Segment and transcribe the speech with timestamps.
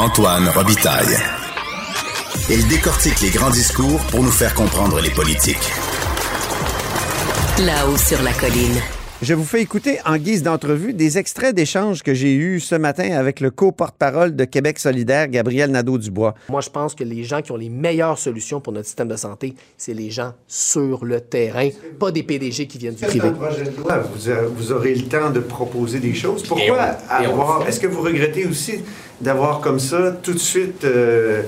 [0.00, 1.14] Antoine Robitaille.
[2.48, 5.58] Il décortique les grands discours pour nous faire comprendre les politiques.
[7.58, 8.80] Là-haut sur la colline.
[9.20, 13.10] Je vous fais écouter en guise d'entrevue des extraits d'échanges que j'ai eus ce matin
[13.12, 16.34] avec le co-porte-parole de Québec solidaire, Gabriel Nadeau-Dubois.
[16.48, 19.16] Moi, je pense que les gens qui ont les meilleures solutions pour notre système de
[19.16, 23.18] santé, c'est les gens sur le terrain, pas des PDG qui viennent du privé.
[23.18, 26.42] Dans le projet de loi, vous, a- vous aurez le temps de proposer des choses.
[26.44, 26.80] Pourquoi
[27.10, 27.68] avoir...
[27.68, 28.80] Est-ce que vous regrettez aussi
[29.20, 31.42] d'avoir comme ça tout de suite euh,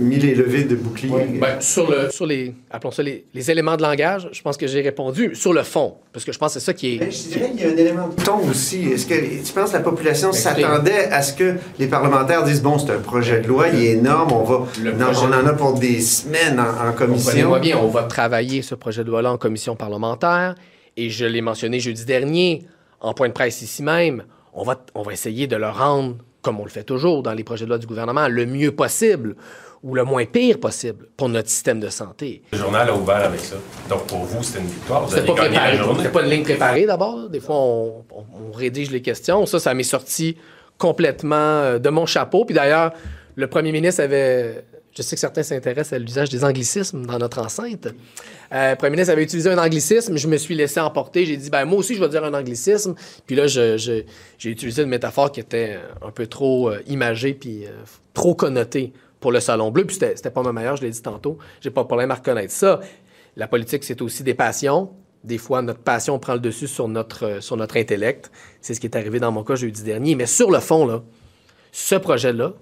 [0.00, 1.38] mis les levées de bouclier?
[1.40, 4.66] Ben, sur, le, sur les, appelons ça les, les éléments de langage, je pense que
[4.66, 5.34] j'ai répondu.
[5.34, 7.10] Sur le fond, parce que je pense que c'est ça qui Ben, est.
[7.10, 8.84] je dirais qu'il y a un élément de ton aussi.
[8.84, 9.14] Est-ce que
[9.46, 12.92] tu penses que la population Ben, s'attendait à ce que les parlementaires disent bon, c'est
[12.92, 16.00] un projet de loi, il est énorme, on va, non, on en a pour des
[16.00, 17.58] semaines en, en commission.
[17.58, 20.54] Bien, on va travailler ce projet de loi-là en commission parlementaire.
[20.96, 22.66] Et je l'ai mentionné jeudi dernier,
[23.00, 26.58] en point de presse ici même, on va, on va essayer de le rendre, comme
[26.60, 29.36] on le fait toujours dans les projets de loi du gouvernement, le mieux possible
[29.82, 32.42] ou le moins pire possible pour notre système de santé.
[32.52, 33.56] Le journal a ouvert avec ça.
[33.88, 35.06] Donc pour vous, c'était une victoire.
[35.06, 35.76] Vous avez pas gagné la préparé.
[35.78, 35.98] journée.
[36.00, 37.28] C'était pas une ligne préparée d'abord.
[37.30, 39.46] Des fois, on, on- on rédige les questions.
[39.46, 40.36] Ça, ça m'est sorti
[40.78, 42.44] complètement euh, de mon chapeau.
[42.44, 42.92] Puis d'ailleurs,
[43.36, 44.64] le premier ministre avait.
[44.92, 47.88] Je sais que certains s'intéressent à l'usage des anglicismes dans notre enceinte.
[48.52, 50.16] Euh, premier ministre avait utilisé un anglicisme.
[50.16, 51.24] Je me suis laissé emporter.
[51.26, 52.94] J'ai dit, ben moi aussi, je vais dire un anglicisme.
[53.26, 54.06] Puis là, j'ai
[54.44, 57.70] utilisé une métaphore qui était un peu trop euh, imagée puis euh,
[58.14, 59.84] trop connotée pour le Salon Bleu.
[59.84, 61.38] Puis c'était c'était pas ma meilleure, je l'ai dit tantôt.
[61.60, 62.80] J'ai pas de problème à reconnaître ça.
[63.36, 64.90] La politique, c'est aussi des passions.
[65.22, 68.30] Des fois, notre passion prend le dessus sur notre, euh, sur notre intellect.
[68.60, 70.16] C'est ce qui est arrivé dans mon cas jeudi dernier.
[70.16, 71.02] Mais sur le fond, là,
[71.70, 72.54] ce projet-là,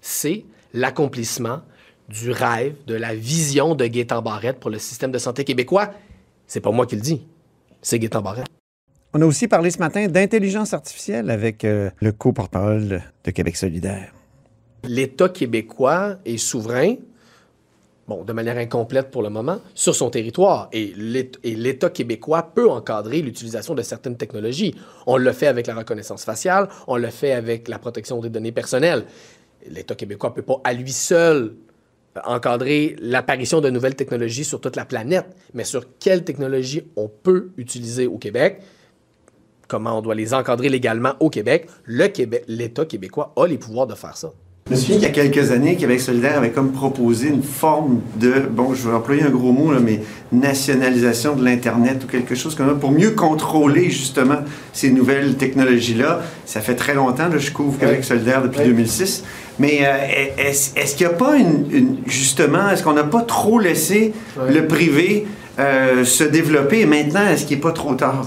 [0.00, 0.44] c'est
[0.74, 1.62] l'accomplissement
[2.10, 5.90] du rêve, de la vision de Gaétan Barrette pour le système de santé québécois.
[6.46, 7.22] C'est pas moi qui le dis,
[7.80, 8.46] c'est Gaétan Barrette.
[9.14, 14.12] On a aussi parlé ce matin d'intelligence artificielle avec euh, le co-porte-parole de, Québec solidaire.
[14.84, 16.94] L'État québécois est souverain,
[18.08, 20.68] bon, de manière incomplète pour le moment, sur son territoire.
[20.72, 20.94] Et
[21.44, 24.74] l'État québécois peut encadrer l'utilisation de certaines technologies.
[25.06, 28.52] On le fait avec la reconnaissance faciale, on le fait avec la protection des données
[28.52, 29.04] personnelles.
[29.68, 31.54] L'État québécois ne peut pas à lui seul
[32.24, 37.50] encadrer l'apparition de nouvelles technologies sur toute la planète, mais sur quelles technologies on peut
[37.56, 38.60] utiliser au Québec,
[39.68, 43.86] comment on doit les encadrer légalement au Québec, le Québec, l'État québécois a les pouvoirs
[43.86, 44.32] de faire ça.
[44.70, 48.02] Je me souviens qu'il y a quelques années, Québec solidaire avait comme proposé une forme
[48.20, 50.00] de, bon, je vais employer un gros mot, là, mais
[50.30, 54.36] nationalisation de l'Internet ou quelque chose comme ça, pour mieux contrôler justement
[54.72, 56.22] ces nouvelles technologies-là.
[56.46, 58.66] Ça fait très longtemps, là, je couvre Québec solidaire depuis Oui.
[58.68, 59.24] 2006.
[59.58, 59.96] Mais euh,
[60.38, 64.12] est-ce qu'il n'y a pas une, une- justement, est-ce qu'on n'a pas trop laissé
[64.48, 65.26] le privé
[65.58, 68.24] euh, se développer et maintenant, est-ce qu'il n'est pas trop tard?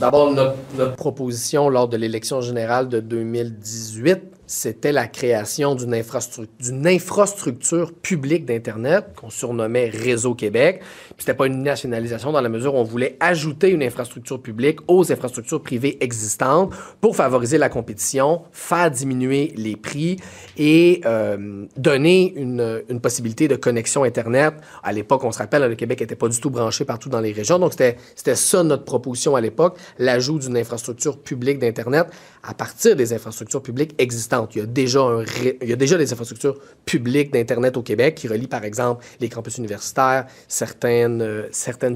[0.00, 6.46] D'abord, notre, notre proposition lors de l'élection générale de 2018, c'était la création d'une infrastructure,
[6.86, 10.80] infrastructure publique d'Internet qu'on surnommait Réseau Québec.
[10.80, 14.78] Puis c'était pas une nationalisation dans la mesure où on voulait ajouter une infrastructure publique
[14.88, 20.16] aux infrastructures privées existantes pour favoriser la compétition, faire diminuer les prix
[20.56, 24.54] et euh, donner une, une possibilité de connexion Internet.
[24.82, 27.32] À l'époque, on se rappelle, le Québec n'était pas du tout branché partout dans les
[27.32, 27.58] régions.
[27.58, 32.06] Donc, c'était c'était ça notre proposition à l'époque, l'ajout d'une infrastructure publique d'Internet
[32.42, 34.35] à partir des infrastructures publiques existantes.
[34.54, 39.28] Il y a déjà, des infrastructures publiques d'Internet au Québec qui relient, par exemple, les
[39.28, 41.48] campus universitaires, certaines, euh,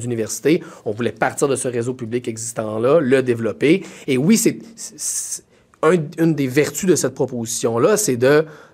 [0.05, 0.63] universités.
[0.85, 3.83] On voulait partir de ce réseau public existant-là, le développer.
[4.07, 4.59] Et oui, c'est...
[4.77, 5.45] c'est-
[5.83, 8.19] un- une des vertus de cette proposition-là, c'est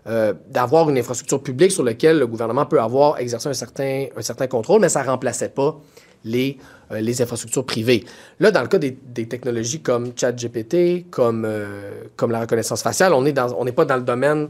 [0.09, 4.23] euh, d'avoir une infrastructure publique sur laquelle le gouvernement peut avoir exercé un certain, un
[4.23, 5.81] certain contrôle, mais ça ne remplaçait pas
[6.27, 6.59] les,
[6.93, 8.05] euh, les infrastructures privées.
[8.41, 8.95] Là, dans le cas des,
[9.27, 13.33] technologies comme ChatGPT, comme, euh, la reconnaissance faciale, on n'est
[13.73, 14.49] pas dans le domaine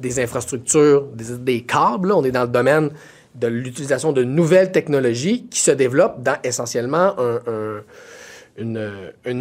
[0.00, 2.90] des infrastructures, des, câbles, on est dans le domaine
[3.34, 7.82] de l'utilisation de nouvelles technologies qui se développent dans essentiellement un,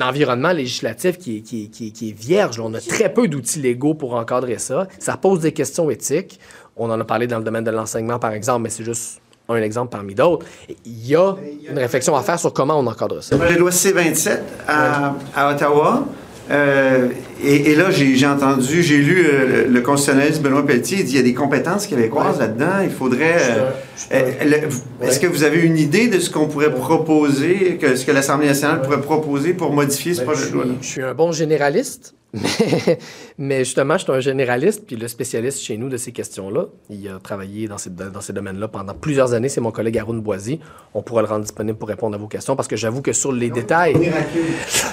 [0.01, 2.59] environnement législatif qui est, qui est- vierge.
[2.59, 4.87] On a très peu d'outils légaux pour encadrer ça.
[4.99, 6.39] Ça pose des questions éthiques.
[6.77, 9.19] On en a parlé dans le domaine de l'enseignement, par exemple, mais c'est juste
[9.55, 10.45] un exemple parmi d'autres.
[10.85, 11.35] Il y a
[11.69, 13.35] une réflexion à faire sur comment on encadre ça.
[13.35, 16.05] Le projet de loi C-27 à, à Ottawa.
[16.51, 17.07] euh,
[17.43, 21.05] et, et là, j'ai j'ai entendu, j'ai lu euh, le, le constitutionnaliste Benoît Pelletier, il
[21.05, 22.41] dit il y a des compétences québécoises Ouais.
[22.47, 22.79] là-dedans.
[22.83, 23.35] Il faudrait.
[23.39, 24.31] euh, Je- je- euh,
[24.61, 28.05] le- vous- Est-ce que vous avez une idée de ce qu'on pourrait proposer, que ce
[28.05, 31.01] que l'Assemblée nationale pourrait proposer pour modifier ce Ben, projet je, de loi je suis
[31.03, 32.99] un bon généraliste, mais,
[33.37, 37.07] mais justement, je suis un généraliste, puis le spécialiste chez nous de ces questions-là, il
[37.07, 40.59] a travaillé dans ces, dans ces domaines-là pendant plusieurs années, c'est mon collègue Haroun Boisy.
[40.93, 43.31] On pourra le rendre disponible pour répondre à vos questions, parce que j'avoue que sur
[43.31, 44.11] les détails,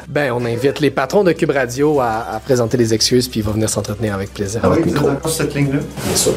[0.09, 3.43] ben, on invite les patrons de Cube Radio à, à présenter des excuses, puis il
[3.47, 5.29] va venir s'entretenir avec plaisir Ah à oui, votre micro.
[5.29, 5.81] cette ligne-là?
[6.07, 6.33] Bien sûr.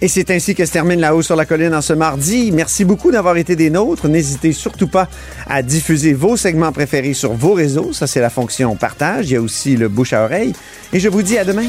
[0.00, 2.52] Et c'est ainsi que se termine La Haut sur la Colline en ce mardi.
[2.52, 4.06] Merci beaucoup d'avoir été des nôtres.
[4.06, 5.08] N'hésitez surtout pas
[5.48, 7.92] à diffuser vos segments préférés sur vos réseaux.
[7.92, 9.30] Ça, c'est la fonction partage.
[9.30, 10.52] Il y a aussi le bouche à oreille.
[10.92, 11.66] Et je vous dis à demain.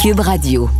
[0.00, 0.70] Cube Radio.